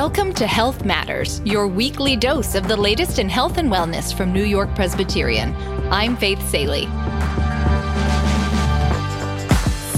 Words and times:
Welcome 0.00 0.32
to 0.36 0.46
Health 0.46 0.82
Matters, 0.82 1.42
your 1.44 1.68
weekly 1.68 2.16
dose 2.16 2.54
of 2.54 2.66
the 2.66 2.74
latest 2.74 3.18
in 3.18 3.28
health 3.28 3.58
and 3.58 3.70
wellness 3.70 4.16
from 4.16 4.32
New 4.32 4.44
York 4.44 4.74
Presbyterian. 4.74 5.54
I'm 5.92 6.16
Faith 6.16 6.40
Salie. 6.48 6.86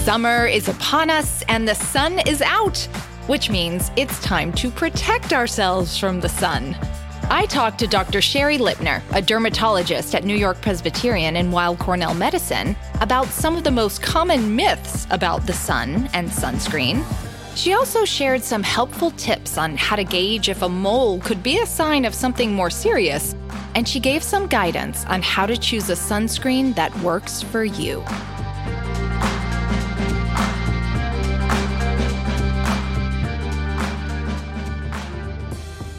Summer 0.03 0.49
is 0.49 0.67
upon 0.67 1.09
us 1.09 1.45
and 1.47 1.69
the 1.69 1.77
sun 1.77 2.19
is 2.27 2.43
out, 2.43 2.79
which 3.29 3.49
means 3.49 3.93
it's 3.95 4.21
time 4.25 4.53
to 4.55 4.73
protect 4.73 5.33
ourselves 5.33 5.97
from 5.97 6.19
the 6.19 6.29
sun. 6.29 6.77
I 7.31 7.47
talked 7.47 7.79
to 7.79 7.87
Dr. 7.87 8.21
Shari 8.21 8.59
Lipner, 8.59 9.03
a 9.13 9.23
dermatologist 9.23 10.17
at 10.17 10.25
New 10.25 10.37
York 10.37 10.61
Presbyterian 10.61 11.37
and 11.37 11.53
Weill 11.53 11.77
Cornell 11.77 12.15
Medicine, 12.15 12.75
about 13.01 13.29
some 13.29 13.55
of 13.55 13.63
the 13.63 13.71
most 13.71 14.03
common 14.03 14.57
myths 14.57 15.07
about 15.13 15.47
the 15.47 15.53
sun 15.53 16.11
and 16.13 16.29
sunscreen. 16.29 17.05
She 17.55 17.75
also 17.75 18.05
shared 18.05 18.43
some 18.43 18.63
helpful 18.63 19.11
tips 19.13 19.59
on 19.59 19.77
how 19.77 19.97
to 19.97 20.05
gauge 20.05 20.49
if 20.49 20.63
a 20.63 20.69
mole 20.69 21.21
could 21.21 21.43
be 21.43 21.59
a 21.59 21.67
sign 21.67 22.05
of 22.05 22.15
something 22.15 22.53
more 22.53 22.71
serious, 22.71 23.37
and 23.75 23.87
she 23.87 24.01
gave 24.01 24.23
some 24.23 24.47
guidance 24.47 25.05
on 25.07 25.23
how 25.23 25.47
to 25.47 25.57
choose 25.57 25.91
a 25.91 25.95
sunscreen 25.95 26.75
that 26.75 26.97
works 27.01 27.43
for 27.43 27.65
you. 27.65 28.03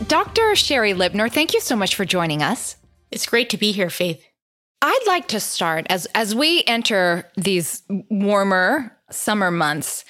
Dr. 0.08 0.56
Shari 0.56 0.94
Lipner, 0.94 1.32
thank 1.32 1.54
you 1.54 1.62
so 1.62 1.76
much 1.76 1.96
for 1.96 2.06
joining 2.06 2.44
us. 2.44 2.76
It's 3.10 3.26
great 3.26 3.50
to 3.52 3.58
be 3.58 3.72
here, 3.72 3.90
Faith. 3.90 4.24
I'd 4.82 5.04
like 5.08 5.30
to 5.30 5.40
start 5.40 5.88
as 5.90 6.08
as 6.14 6.36
we 6.36 6.64
enter 6.68 7.32
these 7.38 7.84
warmer 8.10 8.98
summer 9.10 9.50
months. 9.50 10.04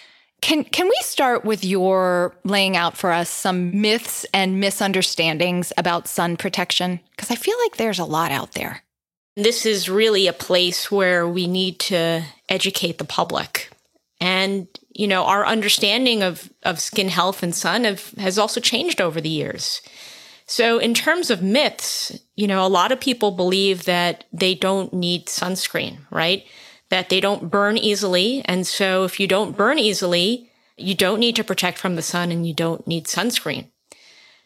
Can 0.43 0.65
can 0.65 0.89
we 0.89 0.97
start 1.03 1.45
with 1.45 1.63
your 1.63 2.35
laying 2.43 2.75
out 2.75 2.97
for 2.97 3.13
us 3.13 3.29
some 3.29 3.79
myths 3.79 4.25
and 4.33 4.59
misunderstandings 4.59 5.71
about 5.77 6.09
sun 6.09 6.35
protection 6.35 6.99
because 7.11 7.31
I 7.31 7.35
feel 7.35 7.55
like 7.63 7.77
there's 7.77 7.97
a 7.97 8.03
lot 8.03 8.29
out 8.29 8.51
there. 8.51 8.83
This 9.37 9.65
is 9.65 9.87
really 9.87 10.27
a 10.27 10.33
place 10.33 10.91
where 10.91 11.25
we 11.25 11.47
need 11.47 11.79
to 11.79 12.25
educate 12.49 12.97
the 12.97 13.05
public. 13.05 13.69
And 14.19 14.67
you 14.91 15.07
know, 15.07 15.23
our 15.23 15.45
understanding 15.45 16.21
of 16.21 16.51
of 16.63 16.77
skin 16.81 17.07
health 17.07 17.41
and 17.41 17.55
sun 17.55 17.85
have, 17.85 18.11
has 18.17 18.37
also 18.37 18.59
changed 18.59 18.99
over 18.99 19.21
the 19.21 19.29
years. 19.29 19.81
So, 20.45 20.77
in 20.77 20.93
terms 20.93 21.29
of 21.29 21.41
myths, 21.41 22.19
you 22.35 22.47
know, 22.47 22.65
a 22.65 22.67
lot 22.67 22.91
of 22.91 22.99
people 22.99 23.31
believe 23.31 23.85
that 23.85 24.25
they 24.33 24.55
don't 24.55 24.91
need 24.91 25.27
sunscreen, 25.27 25.99
right? 26.11 26.45
That 26.93 27.09
they 27.09 27.19
don't 27.19 27.49
burn 27.49 27.75
easily. 27.75 28.43
And 28.45 28.67
so, 28.67 29.03
if 29.03 29.19
you 29.19 29.25
don't 29.25 29.57
burn 29.57 29.79
easily, 29.79 30.51
you 30.77 30.93
don't 30.93 31.19
need 31.19 31.35
to 31.37 31.43
protect 31.43 31.79
from 31.79 31.95
the 31.95 32.03
sun 32.03 32.31
and 32.31 32.45
you 32.45 32.53
don't 32.53 32.85
need 32.85 33.05
sunscreen. 33.05 33.71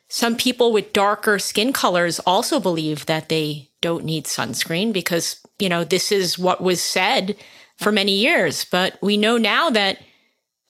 Some 0.07 0.37
people 0.37 0.71
with 0.71 0.93
darker 0.93 1.39
skin 1.39 1.73
colors 1.73 2.21
also 2.25 2.61
believe 2.61 3.05
that 3.07 3.27
they 3.27 3.67
don't 3.81 4.05
need 4.05 4.27
sunscreen 4.27 4.93
because, 4.93 5.41
you 5.59 5.67
know, 5.67 5.83
this 5.83 6.09
is 6.09 6.39
what 6.39 6.63
was 6.63 6.81
said 6.81 7.35
for 7.75 7.91
many 7.91 8.13
years. 8.13 8.63
But 8.63 8.97
we 9.01 9.17
know 9.17 9.37
now 9.37 9.69
that 9.71 9.97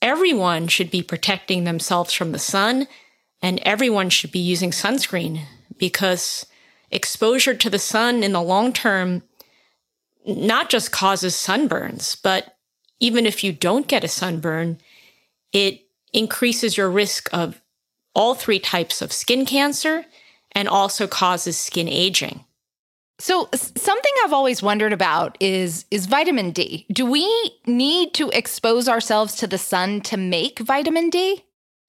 everyone 0.02 0.70
should 0.70 0.90
be 0.90 1.04
protecting 1.04 1.64
themselves 1.64 2.12
from 2.12 2.32
the 2.32 2.40
sun 2.40 2.88
and 3.40 3.60
everyone 3.60 4.10
should 4.10 4.32
be 4.32 4.40
using 4.40 4.72
sunscreen 4.72 5.42
because 5.78 6.48
exposure 6.90 7.54
to 7.54 7.70
the 7.70 7.78
sun 7.78 8.24
in 8.24 8.32
the 8.32 8.42
long 8.42 8.74
term 8.74 9.22
not 10.28 10.70
just 10.70 10.92
causes 10.92 11.34
sunburns, 11.34 12.18
but 12.22 12.58
even 13.00 13.26
if 13.26 13.44
you 13.44 13.52
don't 13.52 13.88
get 13.88 14.04
a 14.04 14.08
sunburn, 14.10 14.80
it 15.54 15.82
increases 16.14 16.78
your 16.78 16.90
risk 16.90 17.30
of 17.32 17.62
all 18.14 18.34
three 18.34 18.60
types 18.60 19.02
of 19.02 19.14
skin 19.14 19.46
cancer 19.46 20.06
and 20.52 20.68
also 20.68 21.08
causes 21.08 21.58
skin 21.58 21.88
aging. 21.88 22.44
So 23.20 23.50
something 23.54 24.12
I've 24.24 24.34
always 24.34 24.62
wondered 24.62 24.94
about 24.94 25.38
is 25.40 25.86
is 25.90 26.06
vitamin 26.06 26.52
D. 26.52 26.86
Do 26.92 27.06
we 27.06 27.26
need 27.66 28.14
to 28.16 28.30
expose 28.30 28.88
ourselves 28.88 29.36
to 29.38 29.48
the 29.48 29.58
sun 29.58 30.02
to 30.02 30.18
make 30.18 30.60
vitamin 30.60 31.10
D? 31.10 31.44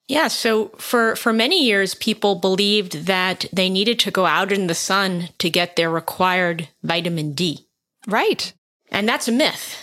Yeah, 0.07 0.29
so 0.29 0.69
for 0.79 1.17
for 1.17 1.35
many 1.35 1.65
years 1.65 1.95
people 1.95 2.35
believed 2.37 3.07
that 3.07 3.45
they 3.53 3.69
needed 3.69 3.99
to 4.01 4.11
go 4.11 4.25
out 4.25 4.53
in 4.53 4.69
the 4.69 4.75
sun 4.75 5.29
to 5.39 5.51
get 5.51 5.77
their 5.77 5.91
required 5.91 6.69
vitamin 6.83 7.33
D. 7.33 7.68
Right. 8.09 8.55
And 8.91 9.07
that's 9.07 9.29
a 9.29 9.33
myth 9.33 9.77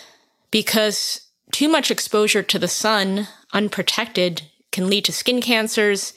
because 0.50 1.22
too 1.52 1.70
much 1.70 1.92
exposure 1.92 2.42
to 2.42 2.60
the 2.60 2.68
sun 2.68 3.28
unprotected 3.54 4.42
can 4.72 4.90
lead 4.90 5.06
to 5.06 5.14
skin 5.14 5.42
cancers 5.42 6.14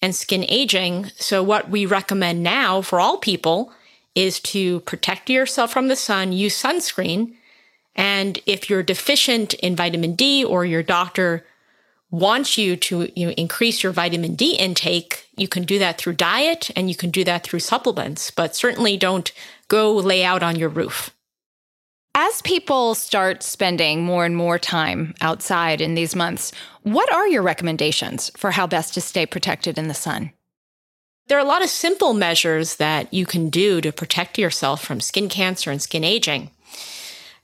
and 0.00 0.14
skin 0.14 0.44
aging. 0.48 1.10
So 1.16 1.42
what 1.42 1.68
we 1.68 1.84
recommend 1.84 2.42
now 2.42 2.80
for 2.80 2.98
all 2.98 3.18
people 3.18 3.72
is 4.14 4.40
to 4.40 4.80
protect 4.80 5.28
yourself 5.28 5.70
from 5.70 5.88
the 5.88 5.96
sun, 5.96 6.32
use 6.32 6.60
sunscreen. 6.60 7.34
And 7.94 8.40
if 8.46 8.70
you're 8.70 8.82
deficient 8.82 9.52
in 9.54 9.76
vitamin 9.76 10.14
D 10.14 10.42
or 10.42 10.64
your 10.64 10.82
doctor 10.82 11.46
wants 12.10 12.56
you 12.58 12.74
to 12.74 13.12
you 13.14 13.26
know, 13.26 13.32
increase 13.32 13.82
your 13.82 13.92
vitamin 13.92 14.34
D 14.34 14.56
intake, 14.56 15.28
you 15.36 15.46
can 15.46 15.64
do 15.64 15.78
that 15.78 15.98
through 15.98 16.14
diet 16.14 16.70
and 16.74 16.88
you 16.88 16.96
can 16.96 17.10
do 17.10 17.22
that 17.24 17.44
through 17.44 17.60
supplements, 17.60 18.30
but 18.30 18.56
certainly 18.56 18.96
don't 18.96 19.30
go 19.68 19.94
lay 19.94 20.24
out 20.24 20.42
on 20.42 20.56
your 20.56 20.70
roof. 20.70 21.14
As 22.14 22.42
people 22.42 22.94
start 22.94 23.42
spending 23.42 24.02
more 24.02 24.24
and 24.24 24.36
more 24.36 24.58
time 24.58 25.14
outside 25.20 25.80
in 25.80 25.94
these 25.94 26.16
months, 26.16 26.52
what 26.82 27.12
are 27.12 27.28
your 27.28 27.42
recommendations 27.42 28.30
for 28.36 28.50
how 28.50 28.66
best 28.66 28.94
to 28.94 29.00
stay 29.00 29.26
protected 29.26 29.78
in 29.78 29.88
the 29.88 29.94
sun? 29.94 30.32
There 31.28 31.38
are 31.38 31.44
a 31.44 31.48
lot 31.48 31.62
of 31.62 31.70
simple 31.70 32.12
measures 32.12 32.76
that 32.76 33.14
you 33.14 33.26
can 33.26 33.48
do 33.48 33.80
to 33.80 33.92
protect 33.92 34.38
yourself 34.38 34.82
from 34.82 35.00
skin 35.00 35.28
cancer 35.28 35.70
and 35.70 35.80
skin 35.80 36.02
aging. 36.02 36.50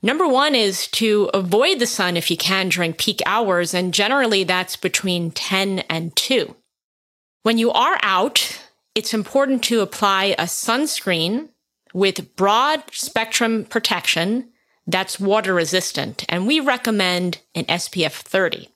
Number 0.03 0.27
one 0.27 0.57
is 0.57 0.89
to 0.89 1.31
avoid 1.33 1.79
the 1.79 1.87
sun 1.87 2.17
if 2.17 2.29
you 2.31 2.37
can 2.37 2.69
during 2.69 2.93
peak 2.93 3.23
hours, 3.25 3.73
and 3.73 3.95
generally 3.95 4.43
that's 4.43 4.77
between 4.77 5.31
10 5.31 5.81
and 5.89 6.15
2. 6.17 6.57
When 7.45 7.59
you 7.59 7.71
are 7.71 7.99
out, 8.03 8.61
it's 8.97 9.15
important 9.15 9.63
to 9.65 9.81
apply 9.81 10.35
a 10.39 10.45
sunscreen 10.45 11.51
with 11.95 12.35
broad 12.35 12.83
spectrum 12.91 13.65
protection 13.65 14.51
that's 14.87 15.19
water 15.19 15.53
resistant, 15.55 16.25
and 16.29 16.47
we 16.47 16.61
recommend 16.61 17.39
an 17.55 17.65
SPF 17.65 18.13
30. 18.13 18.69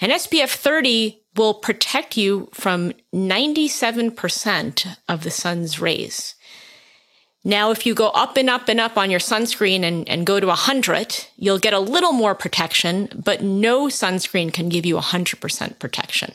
An 0.00 0.10
SPF 0.10 0.54
30 0.54 1.20
will 1.36 1.54
protect 1.54 2.16
you 2.16 2.48
from 2.52 2.92
97% 3.14 4.96
of 5.08 5.22
the 5.22 5.30
sun's 5.30 5.80
rays. 5.80 6.34
Now, 7.44 7.70
if 7.70 7.86
you 7.86 7.94
go 7.94 8.08
up 8.08 8.36
and 8.36 8.50
up 8.50 8.68
and 8.68 8.80
up 8.80 8.98
on 8.98 9.10
your 9.10 9.20
sunscreen 9.20 9.82
and, 9.82 10.08
and 10.08 10.26
go 10.26 10.40
to 10.40 10.46
100, 10.48 11.26
you'll 11.36 11.58
get 11.58 11.72
a 11.72 11.78
little 11.78 12.12
more 12.12 12.34
protection, 12.34 13.08
but 13.14 13.42
no 13.42 13.86
sunscreen 13.86 14.52
can 14.52 14.68
give 14.68 14.84
you 14.84 14.96
100% 14.96 15.78
protection. 15.78 16.34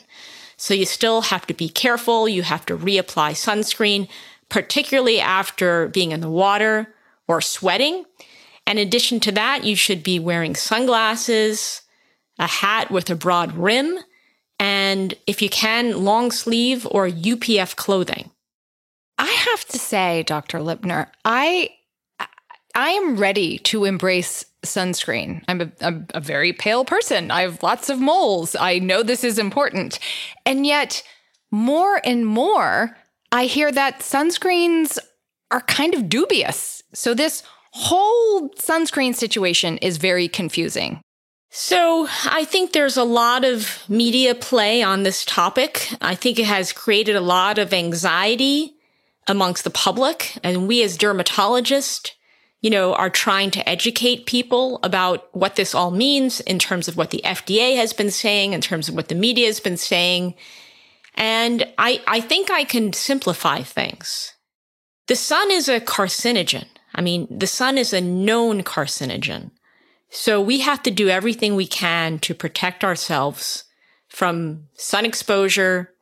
So 0.56 0.72
you 0.72 0.86
still 0.86 1.22
have 1.22 1.46
to 1.46 1.54
be 1.54 1.68
careful. 1.68 2.28
You 2.28 2.42
have 2.42 2.64
to 2.66 2.76
reapply 2.76 3.32
sunscreen, 3.32 4.08
particularly 4.48 5.20
after 5.20 5.88
being 5.88 6.12
in 6.12 6.20
the 6.20 6.30
water 6.30 6.94
or 7.28 7.40
sweating. 7.40 8.04
In 8.66 8.78
addition 8.78 9.20
to 9.20 9.32
that, 9.32 9.64
you 9.64 9.76
should 9.76 10.02
be 10.02 10.18
wearing 10.18 10.54
sunglasses, 10.54 11.82
a 12.38 12.46
hat 12.46 12.90
with 12.90 13.10
a 13.10 13.14
broad 13.14 13.52
rim, 13.56 13.98
and 14.58 15.14
if 15.26 15.42
you 15.42 15.48
can, 15.48 16.04
long 16.04 16.30
sleeve 16.30 16.86
or 16.90 17.08
UPF 17.08 17.76
clothing. 17.76 18.30
I 19.18 19.30
have 19.30 19.64
to 19.66 19.78
say, 19.78 20.22
Dr. 20.22 20.58
Lipner, 20.58 21.08
I 21.24 21.70
I 22.74 22.90
am 22.90 23.16
ready 23.16 23.58
to 23.58 23.84
embrace 23.84 24.44
sunscreen. 24.64 25.44
I'm 25.46 25.60
a, 25.60 25.70
a, 25.80 25.94
a, 26.14 26.20
very 26.20 26.52
pale 26.52 26.84
person. 26.84 27.30
I 27.30 27.42
have 27.42 27.62
lots 27.62 27.88
of 27.88 28.00
moles. 28.00 28.56
I 28.58 28.80
know 28.80 29.04
this 29.04 29.22
is 29.22 29.38
important. 29.38 30.00
And 30.44 30.66
yet, 30.66 31.04
more 31.52 32.00
and 32.04 32.26
more, 32.26 32.96
I 33.30 33.44
hear 33.44 33.70
that 33.70 34.00
sunscreens 34.00 34.98
are 35.52 35.60
kind 35.60 35.94
of 35.94 36.08
dubious. 36.08 36.82
So, 36.92 37.14
this 37.14 37.44
whole 37.74 38.48
sunscreen 38.50 39.14
situation 39.14 39.78
is 39.78 39.96
very 39.96 40.28
confusing. 40.28 41.00
So, 41.50 42.08
I 42.24 42.44
think 42.44 42.72
there's 42.72 42.96
a 42.96 43.04
lot 43.04 43.44
of 43.44 43.84
media 43.88 44.34
play 44.34 44.82
on 44.82 45.04
this 45.04 45.24
topic. 45.24 45.88
I 46.00 46.16
think 46.16 46.38
it 46.38 46.46
has 46.46 46.72
created 46.72 47.14
a 47.14 47.20
lot 47.20 47.58
of 47.58 47.72
anxiety 47.72 48.74
amongst 49.28 49.64
the 49.64 49.70
public. 49.70 50.36
And 50.42 50.66
we 50.66 50.82
as 50.82 50.98
dermatologists, 50.98 52.10
you 52.60 52.70
know, 52.70 52.94
are 52.94 53.10
trying 53.10 53.50
to 53.52 53.68
educate 53.68 54.26
people 54.26 54.80
about 54.82 55.28
what 55.34 55.56
this 55.56 55.74
all 55.74 55.90
means 55.90 56.40
in 56.40 56.58
terms 56.58 56.88
of 56.88 56.96
what 56.96 57.10
the 57.10 57.22
FDA 57.24 57.76
has 57.76 57.92
been 57.92 58.10
saying, 58.10 58.52
in 58.52 58.60
terms 58.60 58.88
of 58.88 58.94
what 58.94 59.08
the 59.08 59.14
media 59.14 59.46
has 59.46 59.60
been 59.60 59.76
saying. 59.76 60.34
And 61.14 61.72
I, 61.78 62.02
I 62.06 62.20
think 62.20 62.50
I 62.50 62.64
can 62.64 62.92
simplify 62.92 63.62
things. 63.62 64.32
The 65.06 65.16
sun 65.16 65.50
is 65.50 65.68
a 65.68 65.80
carcinogen. 65.80 66.66
I 66.94 67.00
mean, 67.00 67.26
the 67.30 67.46
sun 67.46 67.76
is 67.76 67.92
a 67.92 68.00
known 68.00 68.62
carcinogen. 68.62 69.50
So 70.10 70.40
we 70.40 70.60
have 70.60 70.82
to 70.84 70.90
do 70.90 71.08
everything 71.08 71.56
we 71.56 71.66
can 71.66 72.18
to 72.20 72.34
protect 72.34 72.84
ourselves 72.84 73.64
from 74.08 74.68
sun 74.74 75.04
exposure, 75.04 75.92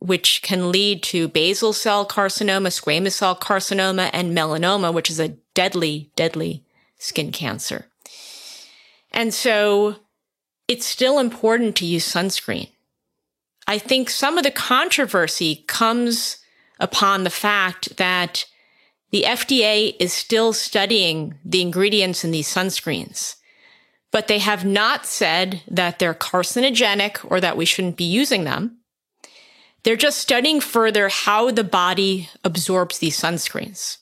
which 0.00 0.42
can 0.42 0.72
lead 0.72 1.02
to 1.04 1.28
basal 1.28 1.72
cell 1.72 2.04
carcinoma, 2.04 2.68
squamous 2.68 3.12
cell 3.12 3.36
carcinoma, 3.36 4.10
and 4.12 4.36
melanoma, 4.36 4.92
which 4.92 5.08
is 5.08 5.20
a 5.20 5.36
deadly, 5.54 6.10
deadly 6.16 6.64
skin 6.98 7.30
cancer. 7.30 7.86
And 9.12 9.32
so 9.32 9.96
it's 10.66 10.86
still 10.86 11.18
important 11.18 11.76
to 11.76 11.86
use 11.86 12.12
sunscreen. 12.12 12.70
I 13.66 13.78
think 13.78 14.10
some 14.10 14.36
of 14.36 14.42
the 14.42 14.50
controversy 14.50 15.64
comes 15.68 16.38
upon 16.80 17.22
the 17.22 17.30
fact 17.30 17.96
that 17.98 18.46
the 19.10 19.24
FDA 19.26 19.96
is 19.98 20.12
still 20.12 20.52
studying 20.52 21.34
the 21.44 21.62
ingredients 21.62 22.24
in 22.24 22.30
these 22.30 22.52
sunscreens, 22.52 23.36
but 24.10 24.28
they 24.28 24.38
have 24.38 24.64
not 24.64 25.06
said 25.06 25.62
that 25.68 25.98
they're 25.98 26.14
carcinogenic 26.14 27.18
or 27.28 27.40
that 27.40 27.56
we 27.56 27.64
shouldn't 27.64 27.96
be 27.96 28.04
using 28.04 28.44
them. 28.44 28.78
They're 29.82 29.96
just 29.96 30.18
studying 30.18 30.60
further 30.60 31.08
how 31.08 31.50
the 31.50 31.64
body 31.64 32.28
absorbs 32.44 32.98
these 32.98 33.18
sunscreens. 33.18 33.98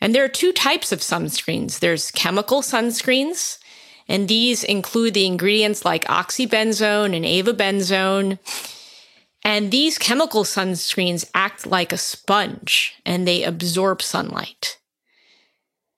And 0.00 0.14
there 0.14 0.24
are 0.24 0.28
two 0.28 0.52
types 0.52 0.92
of 0.92 1.00
sunscreens. 1.00 1.80
There's 1.80 2.10
chemical 2.10 2.62
sunscreens, 2.62 3.58
and 4.08 4.28
these 4.28 4.64
include 4.64 5.14
the 5.14 5.26
ingredients 5.26 5.84
like 5.84 6.04
oxybenzone 6.04 7.14
and 7.14 7.24
avobenzone. 7.24 8.38
And 9.48 9.70
these 9.70 9.96
chemical 9.96 10.44
sunscreens 10.44 11.24
act 11.34 11.66
like 11.66 11.90
a 11.90 11.96
sponge 11.96 12.96
and 13.06 13.26
they 13.26 13.44
absorb 13.44 14.02
sunlight. 14.02 14.76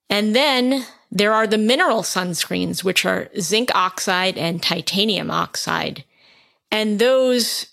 And 0.08 0.37
then 0.37 0.87
there 1.11 1.32
are 1.32 1.49
the 1.49 1.58
mineral 1.58 2.02
sunscreens, 2.02 2.85
which 2.85 3.05
are 3.05 3.29
zinc 3.41 3.75
oxide 3.75 4.38
and 4.38 4.62
titanium 4.62 5.32
oxide. 5.32 6.05
And 6.70 7.00
those, 7.00 7.67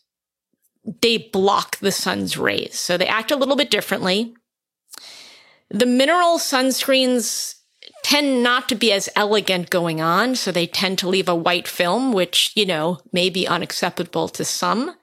they 1.03 1.19
block 1.19 1.77
the 1.77 1.91
sun's 1.91 2.39
rays. 2.39 2.79
So 2.79 2.97
they 2.97 3.05
act 3.05 3.29
a 3.29 3.35
little 3.35 3.55
bit 3.55 3.69
differently. 3.69 4.33
The 5.69 5.85
mineral 5.85 6.39
sunscreens 6.39 7.53
tend 8.01 8.41
not 8.41 8.67
to 8.69 8.75
be 8.75 8.91
as 8.91 9.09
elegant 9.15 9.69
going 9.69 10.01
on. 10.01 10.37
So 10.37 10.51
they 10.51 10.65
tend 10.65 10.97
to 10.97 11.07
leave 11.07 11.29
a 11.29 11.35
white 11.35 11.67
film, 11.67 12.13
which, 12.13 12.51
you 12.55 12.65
know, 12.65 12.97
may 13.13 13.29
be 13.29 13.47
unacceptable 13.47 14.27
to 14.29 14.43
some. 14.43 14.95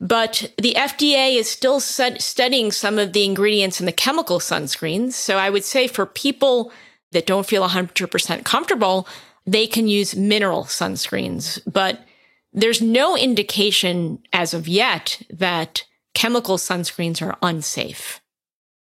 But 0.00 0.52
the 0.56 0.74
FDA 0.78 1.36
is 1.36 1.50
still 1.50 1.78
studying 1.78 2.72
some 2.72 2.98
of 2.98 3.12
the 3.12 3.24
ingredients 3.24 3.80
in 3.80 3.86
the 3.86 3.92
chemical 3.92 4.38
sunscreens. 4.38 5.12
So 5.12 5.36
I 5.36 5.50
would 5.50 5.64
say 5.64 5.86
for 5.86 6.06
people 6.06 6.72
that 7.12 7.26
don't 7.26 7.46
feel 7.46 7.68
100% 7.68 8.44
comfortable, 8.44 9.06
they 9.46 9.66
can 9.66 9.88
use 9.88 10.16
mineral 10.16 10.64
sunscreens. 10.64 11.60
But 11.70 12.00
there's 12.52 12.80
no 12.80 13.16
indication 13.16 14.20
as 14.32 14.54
of 14.54 14.66
yet 14.66 15.20
that 15.28 15.84
chemical 16.14 16.56
sunscreens 16.56 17.20
are 17.20 17.36
unsafe. 17.42 18.20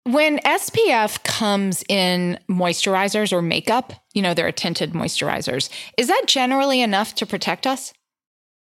When 0.05 0.39
SPF 0.39 1.23
comes 1.23 1.83
in 1.87 2.39
moisturizers 2.49 3.31
or 3.31 3.41
makeup, 3.41 3.93
you 4.13 4.21
know, 4.21 4.33
they're 4.33 4.51
tinted 4.51 4.93
moisturizers, 4.93 5.69
is 5.97 6.07
that 6.07 6.23
generally 6.27 6.81
enough 6.81 7.15
to 7.15 7.25
protect 7.25 7.65
us? 7.67 7.93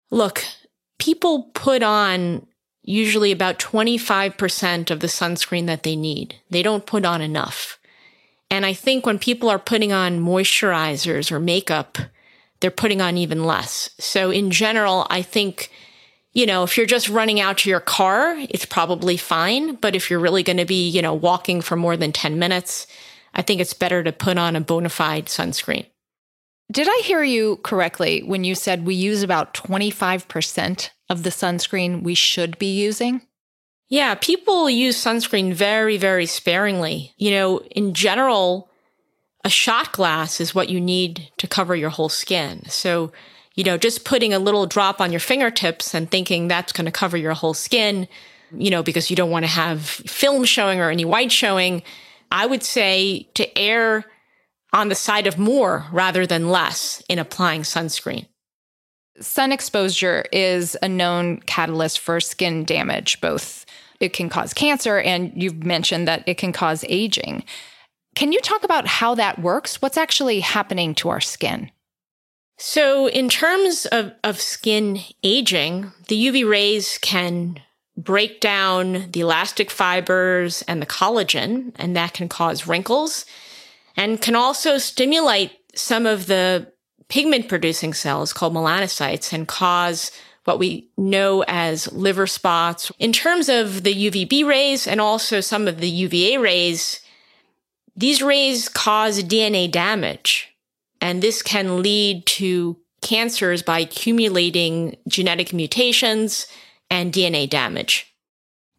Look, 0.10 0.44
people 0.98 1.52
put 1.54 1.84
on 1.84 2.46
usually 2.84 3.32
about 3.32 3.60
25% 3.60 4.92
of 4.92 5.00
the 5.02 5.08
sunscreen 5.08 5.66
that 5.66 5.84
they 5.84 5.96
need. 5.96 6.36
They 6.50 6.64
don't 6.64 6.86
put 6.86 7.06
on 7.06 7.22
enough. 7.22 7.78
And 8.50 8.66
I 8.66 8.74
think 8.74 9.06
when 9.06 9.20
people 9.20 9.50
are 9.50 9.60
putting 9.60 9.92
on 9.92 10.22
moisturizers 10.22 11.32
or 11.32 11.40
makeup, 11.40 11.98
they're 12.62 12.72
putting 12.72 13.02
on 13.02 13.18
even 13.18 13.44
less. 13.44 13.90
So 14.00 14.32
in 14.32 14.52
general, 14.52 15.06
I 15.10 15.22
think 15.22 15.70
you 16.38 16.46
know, 16.46 16.62
if 16.62 16.78
you're 16.78 16.86
just 16.86 17.10
running 17.10 17.40
out 17.40 17.58
to 17.60 17.70
your 17.70 17.80
car, 17.80 18.36
it's 18.38 18.64
probably 18.64 19.18
fine. 19.18 19.74
But 19.74 19.96
if 19.96 20.12
you're 20.12 20.20
really 20.20 20.44
going 20.44 20.58
to 20.58 20.66
be, 20.66 20.88
you 20.88 21.02
know, 21.02 21.16
walking 21.16 21.62
for 21.62 21.76
more 21.76 21.98
than 21.98 22.12
10 22.12 22.38
minutes, 22.38 22.86
I 23.34 23.42
think 23.42 23.60
it's 23.60 23.74
better 23.74 24.04
to 24.04 24.12
put 24.12 24.38
on 24.38 24.56
a 24.56 24.62
bona 24.62 24.90
fide 24.90 25.26
sunscreen. 25.26 25.88
Did 26.72 26.88
I 26.90 27.02
hear 27.04 27.24
you 27.24 27.58
correctly 27.64 28.22
when 28.24 28.44
you 28.44 28.56
said 28.56 28.86
we 28.86 28.96
use 28.96 29.24
about 29.24 29.54
25% 29.54 30.90
of 31.10 31.24
the 31.24 31.30
sunscreen 31.30 32.04
we 32.04 32.14
should 32.14 32.60
be 32.60 32.76
using? 32.78 33.22
Yeah, 33.90 34.16
people 34.16 34.70
use 34.70 35.02
sunscreen 35.02 35.54
very, 35.54 35.98
very 35.98 36.26
sparingly. 36.26 37.14
You 37.18 37.32
know, 37.32 37.60
in 37.72 37.94
general, 37.94 38.70
a 39.46 39.50
shot 39.50 39.94
glass 39.94 40.42
is 40.42 40.54
what 40.54 40.68
you 40.68 40.82
need 40.82 41.32
to 41.38 41.48
cover 41.48 41.74
your 41.74 41.90
whole 41.90 42.10
skin. 42.10 42.64
So 42.68 43.14
you 43.58 43.64
know, 43.64 43.76
just 43.76 44.06
putting 44.06 44.34
a 44.34 44.40
little 44.40 44.68
drop 44.68 45.02
on 45.02 45.12
your 45.12 45.20
fingertips 45.20 45.96
and 45.96 46.10
thinking 46.10 46.48
that's 46.48 46.72
going 46.72 46.86
to 46.86 46.92
cover 46.92 47.18
your 47.18 47.34
whole 47.34 47.56
skin, 47.56 48.08
you 48.56 48.70
know, 48.70 48.84
because 48.84 49.10
you 49.10 49.16
don't 49.16 49.32
want 49.32 49.44
to 49.44 49.52
have 49.52 49.82
film 49.82 50.46
showing 50.46 50.80
or 50.80 50.92
any 50.92 51.04
white 51.04 51.32
showing, 51.32 51.82
I 52.32 52.46
would 52.46 52.62
say 52.62 53.28
to 53.34 53.58
err 53.58 54.06
on 54.74 54.90
the 54.90 54.96
side 54.96 55.28
of 55.28 55.38
more 55.38 55.86
rather 55.92 56.26
than 56.26 56.50
less 56.50 57.02
in 57.10 57.20
applying 57.20 57.62
sunscreen. 57.62 58.28
Sun 59.20 59.52
exposure 59.52 60.26
is 60.32 60.78
a 60.82 60.88
known 60.88 61.40
catalyst 61.42 62.00
for 62.00 62.20
skin 62.20 62.64
damage, 62.66 63.20
both 63.22 63.66
it 64.00 64.14
can 64.14 64.30
cause 64.30 64.54
cancer 64.54 65.00
and 65.00 65.32
you've 65.36 65.64
mentioned 65.64 66.08
that 66.08 66.24
it 66.28 66.38
can 66.38 66.52
cause 66.52 66.86
aging. 66.88 67.44
Can 68.16 68.32
you 68.32 68.40
talk 68.42 68.64
about 68.64 68.88
how 68.88 69.16
that 69.16 69.40
works? 69.40 69.82
What's 69.82 69.98
actually 69.98 70.40
happening 70.42 70.94
to 70.96 71.10
our 71.10 71.22
skin? 71.22 71.72
So, 72.60 73.08
in 73.08 73.30
terms 73.30 73.86
of, 73.86 74.14
of 74.24 74.42
skin 74.42 75.00
aging, 75.24 75.92
the 76.08 76.28
UV 76.28 76.50
rays 76.50 76.98
can 76.98 77.60
break 77.96 78.40
down 78.40 79.12
the 79.12 79.20
elastic 79.20 79.70
fibers 79.70 80.64
and 80.64 80.82
the 80.82 80.88
collagen, 80.88 81.74
and 81.76 81.96
that 81.96 82.14
can 82.14 82.28
cause 82.28 82.66
wrinkles 82.68 83.26
and 83.98 84.22
can 84.22 84.36
also 84.36 84.78
stimulate 84.78 85.52
some 85.76 86.06
of 86.06 86.28
the 86.28 86.72
pigment 87.10 87.50
producing 87.50 87.94
cells 87.94 88.32
called 88.32 88.54
melanocytes 88.54 89.34
and 89.34 89.48
cause 89.48 90.12
what 90.44 90.60
we 90.60 90.90
know 90.98 91.44
as 91.48 91.92
liver 91.92 92.28
spots. 92.28 92.92
In 93.00 93.12
terms 93.12 93.50
of 93.50 93.84
the 93.84 94.10
UVB 94.10 94.46
rays 94.46 94.88
and 94.88 95.02
also 95.02 95.42
some 95.42 95.68
of 95.68 95.80
the 95.80 95.90
UVA 95.90 96.38
rays, 96.38 97.02
these 97.96 98.22
rays 98.22 98.70
cause 98.70 99.24
DNA 99.24 99.70
damage. 99.70 100.54
And 101.02 101.22
this 101.22 101.42
can 101.42 101.82
lead 101.82 102.26
to 102.28 102.78
cancers 103.02 103.62
by 103.62 103.80
accumulating 103.80 104.96
genetic 105.08 105.54
mutations 105.54 106.48
and 106.90 107.12
DNA 107.12 107.50
damage. 107.50 108.14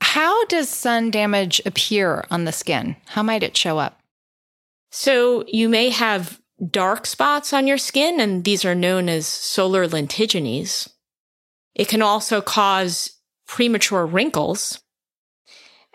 How 0.01 0.45
does 0.47 0.69
sun 0.69 1.11
damage 1.11 1.61
appear 1.67 2.25
on 2.31 2.45
the 2.45 2.53
skin? 2.53 2.97
How 3.09 3.23
might 3.23 3.43
it 3.43 3.57
show 3.57 3.79
up? 3.79 4.01
So 4.91 5.45
you 5.47 5.69
may 5.69 5.91
have 5.91 6.41
dark 6.71 7.07
spots 7.07 7.53
on 7.53 7.67
your 7.67 7.79
skin, 7.79 8.21
and 8.21 8.45
these 8.45 8.65
are 8.65 8.75
known 8.75 9.09
as 9.09 9.27
solar 9.27 9.87
lentigines. 9.87 10.89
It 11.75 11.89
can 11.89 12.03
also 12.03 12.41
cause 12.41 13.19
premature 13.47 14.07
wrinkles. 14.07 14.81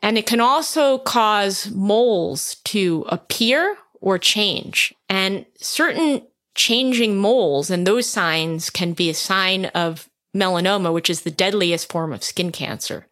And 0.01 0.17
it 0.17 0.25
can 0.25 0.41
also 0.41 0.97
cause 0.97 1.71
moles 1.71 2.55
to 2.65 3.05
appear 3.07 3.77
or 4.01 4.17
change. 4.17 4.93
And 5.09 5.45
certain 5.59 6.27
changing 6.55 7.17
moles 7.17 7.69
and 7.69 7.87
those 7.87 8.07
signs 8.07 8.69
can 8.69 8.93
be 8.93 9.09
a 9.09 9.13
sign 9.13 9.65
of 9.67 10.09
melanoma, 10.35 10.93
which 10.93 11.09
is 11.09 11.21
the 11.21 11.31
deadliest 11.31 11.91
form 11.91 12.11
of 12.11 12.23
skin 12.23 12.51
cancer. 12.51 13.07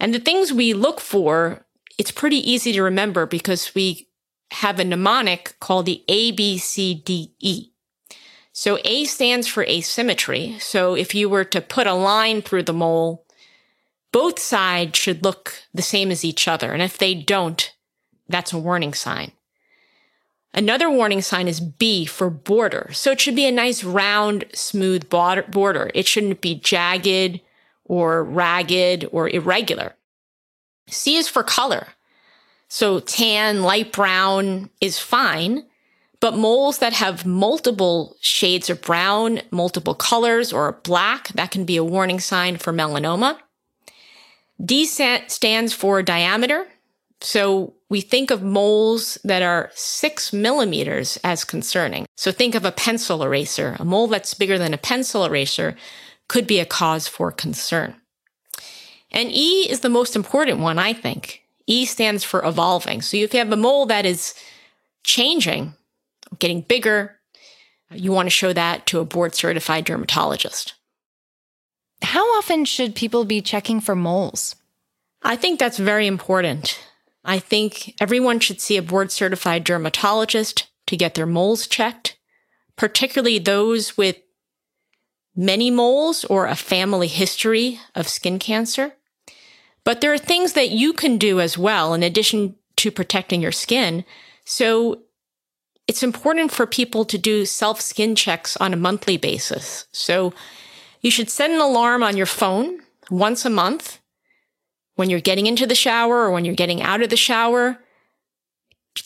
And 0.00 0.14
the 0.14 0.20
things 0.20 0.52
we 0.52 0.72
look 0.72 1.00
for, 1.00 1.66
it's 1.98 2.10
pretty 2.10 2.38
easy 2.50 2.72
to 2.72 2.82
remember 2.82 3.26
because 3.26 3.74
we 3.74 4.07
have 4.52 4.78
a 4.78 4.84
mnemonic 4.84 5.56
called 5.60 5.86
the 5.86 6.02
ABCDE. 6.08 7.70
So 8.52 8.78
A 8.84 9.04
stands 9.04 9.46
for 9.46 9.62
asymmetry. 9.64 10.58
So 10.58 10.94
if 10.94 11.14
you 11.14 11.28
were 11.28 11.44
to 11.44 11.60
put 11.60 11.86
a 11.86 11.94
line 11.94 12.42
through 12.42 12.64
the 12.64 12.72
mole, 12.72 13.24
both 14.10 14.38
sides 14.38 14.98
should 14.98 15.22
look 15.22 15.54
the 15.72 15.82
same 15.82 16.10
as 16.10 16.24
each 16.24 16.48
other. 16.48 16.72
And 16.72 16.82
if 16.82 16.98
they 16.98 17.14
don't, 17.14 17.72
that's 18.28 18.52
a 18.52 18.58
warning 18.58 18.94
sign. 18.94 19.32
Another 20.54 20.90
warning 20.90 21.20
sign 21.20 21.46
is 21.46 21.60
B 21.60 22.04
for 22.06 22.30
border. 22.30 22.90
So 22.92 23.12
it 23.12 23.20
should 23.20 23.36
be 23.36 23.46
a 23.46 23.52
nice 23.52 23.84
round, 23.84 24.44
smooth 24.54 25.08
border. 25.08 25.90
It 25.94 26.06
shouldn't 26.06 26.40
be 26.40 26.54
jagged 26.54 27.40
or 27.84 28.24
ragged 28.24 29.08
or 29.12 29.28
irregular. 29.28 29.94
C 30.88 31.16
is 31.16 31.28
for 31.28 31.42
color. 31.42 31.88
So 32.68 33.00
tan, 33.00 33.62
light 33.62 33.92
brown 33.92 34.70
is 34.80 34.98
fine, 34.98 35.64
but 36.20 36.36
moles 36.36 36.78
that 36.78 36.92
have 36.92 37.24
multiple 37.24 38.16
shades 38.20 38.68
of 38.68 38.82
brown, 38.82 39.40
multiple 39.50 39.94
colors, 39.94 40.52
or 40.52 40.80
black, 40.82 41.28
that 41.28 41.50
can 41.50 41.64
be 41.64 41.76
a 41.76 41.84
warning 41.84 42.20
sign 42.20 42.58
for 42.58 42.72
melanoma. 42.72 43.38
D 44.62 44.84
stands 44.84 45.72
for 45.72 46.02
diameter. 46.02 46.66
So 47.20 47.74
we 47.88 48.00
think 48.00 48.30
of 48.30 48.42
moles 48.42 49.18
that 49.24 49.42
are 49.42 49.70
six 49.74 50.32
millimeters 50.32 51.18
as 51.24 51.44
concerning. 51.44 52.06
So 52.16 52.30
think 52.30 52.54
of 52.54 52.64
a 52.64 52.72
pencil 52.72 53.22
eraser. 53.22 53.76
A 53.78 53.84
mole 53.84 54.08
that's 54.08 54.34
bigger 54.34 54.58
than 54.58 54.74
a 54.74 54.78
pencil 54.78 55.24
eraser 55.24 55.76
could 56.28 56.46
be 56.46 56.60
a 56.60 56.66
cause 56.66 57.08
for 57.08 57.32
concern. 57.32 57.96
And 59.10 59.30
E 59.32 59.68
is 59.70 59.80
the 59.80 59.88
most 59.88 60.14
important 60.14 60.58
one, 60.58 60.78
I 60.78 60.92
think. 60.92 61.42
E 61.68 61.84
stands 61.84 62.24
for 62.24 62.44
evolving. 62.44 63.02
So 63.02 63.18
if 63.18 63.32
you 63.32 63.38
have 63.38 63.52
a 63.52 63.56
mole 63.56 63.86
that 63.86 64.06
is 64.06 64.34
changing, 65.04 65.74
getting 66.38 66.62
bigger, 66.62 67.20
uh, 67.92 67.96
you 67.96 68.10
want 68.10 68.26
to 68.26 68.30
show 68.30 68.52
that 68.52 68.86
to 68.86 69.00
a 69.00 69.04
board 69.04 69.34
certified 69.34 69.84
dermatologist. 69.84 70.74
How 72.02 72.24
often 72.38 72.64
should 72.64 72.94
people 72.94 73.24
be 73.24 73.42
checking 73.42 73.80
for 73.80 73.94
moles? 73.94 74.56
I 75.22 75.36
think 75.36 75.58
that's 75.58 75.78
very 75.78 76.06
important. 76.06 76.80
I 77.24 77.38
think 77.38 77.94
everyone 78.00 78.40
should 78.40 78.60
see 78.60 78.78
a 78.78 78.82
board 78.82 79.12
certified 79.12 79.64
dermatologist 79.64 80.68
to 80.86 80.96
get 80.96 81.14
their 81.14 81.26
moles 81.26 81.66
checked, 81.66 82.16
particularly 82.76 83.38
those 83.38 83.96
with 83.96 84.16
many 85.36 85.70
moles 85.70 86.24
or 86.24 86.46
a 86.46 86.56
family 86.56 87.08
history 87.08 87.78
of 87.94 88.08
skin 88.08 88.38
cancer. 88.38 88.94
But 89.88 90.02
there 90.02 90.12
are 90.12 90.18
things 90.18 90.52
that 90.52 90.68
you 90.68 90.92
can 90.92 91.16
do 91.16 91.40
as 91.40 91.56
well 91.56 91.94
in 91.94 92.02
addition 92.02 92.56
to 92.76 92.90
protecting 92.90 93.40
your 93.40 93.52
skin. 93.52 94.04
So 94.44 95.00
it's 95.86 96.02
important 96.02 96.52
for 96.52 96.66
people 96.66 97.06
to 97.06 97.16
do 97.16 97.46
self 97.46 97.80
skin 97.80 98.14
checks 98.14 98.54
on 98.58 98.74
a 98.74 98.76
monthly 98.76 99.16
basis. 99.16 99.86
So 99.90 100.34
you 101.00 101.10
should 101.10 101.30
set 101.30 101.50
an 101.50 101.58
alarm 101.58 102.02
on 102.02 102.18
your 102.18 102.26
phone 102.26 102.80
once 103.10 103.46
a 103.46 103.48
month 103.48 103.98
when 104.96 105.08
you're 105.08 105.20
getting 105.20 105.46
into 105.46 105.66
the 105.66 105.74
shower 105.74 106.16
or 106.16 106.32
when 106.32 106.44
you're 106.44 106.54
getting 106.54 106.82
out 106.82 107.00
of 107.00 107.08
the 107.08 107.16
shower. 107.16 107.78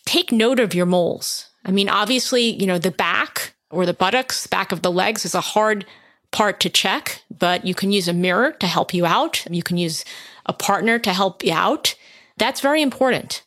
Take 0.04 0.32
note 0.32 0.58
of 0.58 0.74
your 0.74 0.86
moles. 0.86 1.46
I 1.64 1.70
mean, 1.70 1.88
obviously, 1.88 2.60
you 2.60 2.66
know, 2.66 2.78
the 2.78 2.90
back 2.90 3.54
or 3.70 3.86
the 3.86 3.94
buttocks, 3.94 4.48
back 4.48 4.72
of 4.72 4.82
the 4.82 4.90
legs 4.90 5.24
is 5.24 5.36
a 5.36 5.40
hard 5.40 5.86
part 6.32 6.58
to 6.58 6.68
check, 6.68 7.22
but 7.30 7.64
you 7.64 7.72
can 7.72 7.92
use 7.92 8.08
a 8.08 8.12
mirror 8.12 8.50
to 8.58 8.66
help 8.66 8.92
you 8.92 9.06
out. 9.06 9.46
You 9.48 9.62
can 9.62 9.76
use 9.76 10.04
a 10.46 10.52
partner 10.52 10.98
to 10.98 11.12
help 11.12 11.44
you 11.44 11.52
out. 11.52 11.94
That's 12.36 12.60
very 12.60 12.82
important. 12.82 13.44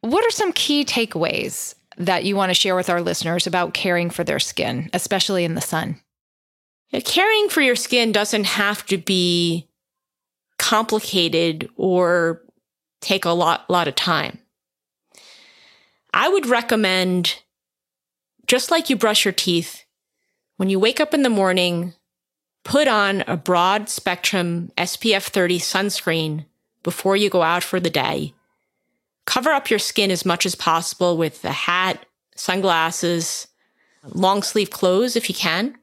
What 0.00 0.24
are 0.24 0.30
some 0.30 0.52
key 0.52 0.84
takeaways 0.84 1.74
that 1.96 2.24
you 2.24 2.36
want 2.36 2.50
to 2.50 2.54
share 2.54 2.76
with 2.76 2.90
our 2.90 3.00
listeners 3.00 3.46
about 3.46 3.74
caring 3.74 4.10
for 4.10 4.24
their 4.24 4.38
skin, 4.38 4.90
especially 4.92 5.44
in 5.44 5.54
the 5.54 5.60
sun? 5.60 6.00
Caring 7.04 7.48
for 7.48 7.60
your 7.60 7.76
skin 7.76 8.12
doesn't 8.12 8.44
have 8.44 8.86
to 8.86 8.98
be 8.98 9.68
complicated 10.58 11.68
or 11.76 12.42
take 13.00 13.24
a 13.24 13.30
lot, 13.30 13.68
lot 13.68 13.88
of 13.88 13.94
time. 13.94 14.38
I 16.14 16.28
would 16.28 16.46
recommend, 16.46 17.42
just 18.46 18.70
like 18.70 18.88
you 18.88 18.96
brush 18.96 19.24
your 19.24 19.32
teeth, 19.32 19.84
when 20.56 20.70
you 20.70 20.78
wake 20.78 21.00
up 21.00 21.12
in 21.12 21.22
the 21.22 21.28
morning, 21.28 21.92
put 22.66 22.88
on 22.88 23.22
a 23.26 23.36
broad 23.36 23.88
spectrum 23.88 24.70
SPF 24.76 25.28
30 25.28 25.58
sunscreen 25.58 26.44
before 26.82 27.16
you 27.16 27.30
go 27.30 27.42
out 27.42 27.62
for 27.62 27.80
the 27.80 27.90
day 27.90 28.34
cover 29.26 29.50
up 29.50 29.68
your 29.68 29.78
skin 29.78 30.10
as 30.10 30.24
much 30.24 30.46
as 30.46 30.54
possible 30.54 31.18
with 31.18 31.44
a 31.44 31.52
hat, 31.52 32.06
sunglasses, 32.34 33.48
long 34.04 34.42
sleeve 34.42 34.70
clothes 34.70 35.16
if 35.16 35.28
you 35.28 35.34
can. 35.34 35.76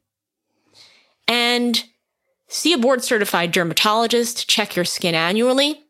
And 1.28 1.84
see 2.48 2.74
a 2.74 2.78
board 2.78 3.04
certified 3.04 3.52
dermatologist, 3.52 4.40
to 4.40 4.48
check 4.48 4.76
your 4.76 4.86
skin 4.86 5.14
annually. 5.14 5.82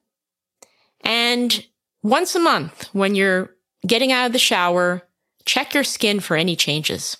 And 1.01 1.65
once 2.01 2.35
a 2.35 2.39
month, 2.39 2.89
when 2.93 3.15
you're 3.15 3.55
getting 3.85 4.11
out 4.11 4.27
of 4.27 4.33
the 4.33 4.39
shower, 4.39 5.03
check 5.45 5.73
your 5.73 5.83
skin 5.83 6.19
for 6.19 6.35
any 6.35 6.55
changes. 6.55 7.17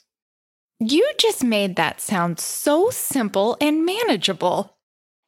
You 0.86 1.10
just 1.18 1.44
made 1.44 1.78
that 1.78 2.02
sound 2.02 2.40
so 2.40 2.90
simple 2.90 3.56
and 3.62 3.86
manageable. 3.86 4.76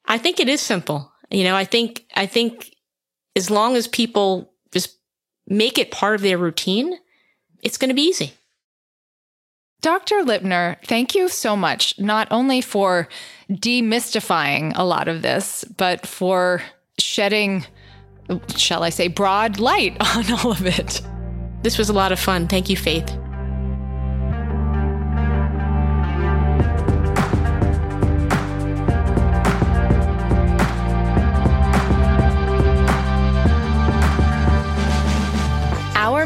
I 0.05 0.17
think 0.17 0.39
it 0.39 0.49
is 0.49 0.59
simple. 0.61 1.13
You 1.29 1.45
know, 1.45 1.55
I 1.55 1.63
think 1.63 2.05
I 2.13 2.25
think 2.25 2.75
as 3.35 3.49
long 3.49 3.75
as 3.75 3.87
people 3.87 4.51
just 4.73 4.97
make 5.47 5.77
it 5.77 5.91
part 5.91 6.15
of 6.15 6.21
their 6.21 6.37
routine, 6.37 6.97
it's 7.61 7.77
going 7.77 7.89
to 7.89 7.95
be 7.95 8.01
easy. 8.01 8.33
Dr. 9.81 10.23
Lipner, 10.23 10.77
thank 10.83 11.15
you 11.15 11.29
so 11.29 11.55
much, 11.55 11.97
not 11.99 12.27
only 12.31 12.59
for 12.59 13.07
demystifying 13.49 14.73
a 14.75 14.83
lot 14.83 15.07
of 15.07 15.21
this, 15.21 15.63
but 15.77 16.05
for 16.05 16.63
shedding, 16.97 17.65
shall 18.55 18.83
I 18.83 18.89
say, 18.89 19.07
broad 19.07 19.59
light 19.59 19.95
on 20.15 20.31
all 20.31 20.51
of 20.51 20.65
it. 20.65 21.01
This 21.61 21.77
was 21.77 21.89
a 21.89 21.93
lot 21.93 22.11
of 22.11 22.19
fun. 22.19 22.47
Thank 22.47 22.69
you, 22.69 22.75
Faith. 22.75 23.15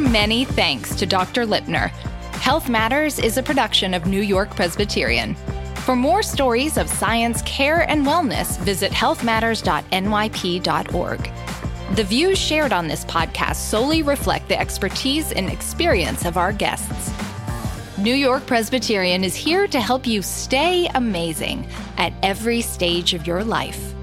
Many 0.09 0.43
thanks 0.43 0.95
to 0.95 1.05
Dr. 1.05 1.45
Lipner. 1.45 1.89
Health 2.41 2.67
Matters 2.67 3.19
is 3.19 3.37
a 3.37 3.43
production 3.43 3.93
of 3.93 4.07
New 4.07 4.21
York 4.21 4.55
Presbyterian. 4.55 5.35
For 5.85 5.95
more 5.95 6.23
stories 6.23 6.77
of 6.77 6.89
science, 6.89 7.41
care, 7.43 7.89
and 7.89 8.05
wellness, 8.05 8.59
visit 8.59 8.91
healthmatters.nyp.org. 8.91 11.31
The 11.95 12.03
views 12.03 12.37
shared 12.37 12.73
on 12.73 12.87
this 12.87 13.05
podcast 13.05 13.55
solely 13.55 14.03
reflect 14.03 14.47
the 14.47 14.59
expertise 14.59 15.31
and 15.31 15.49
experience 15.49 16.25
of 16.25 16.37
our 16.37 16.53
guests. 16.53 17.11
New 17.97 18.15
York 18.15 18.45
Presbyterian 18.45 19.23
is 19.23 19.35
here 19.35 19.67
to 19.67 19.81
help 19.81 20.05
you 20.07 20.21
stay 20.21 20.87
amazing 20.95 21.67
at 21.97 22.13
every 22.23 22.61
stage 22.61 23.13
of 23.13 23.27
your 23.27 23.43
life. 23.43 23.93